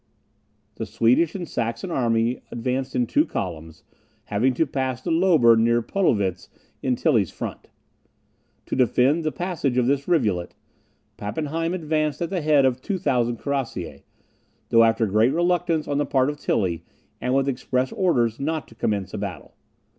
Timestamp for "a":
19.13-19.19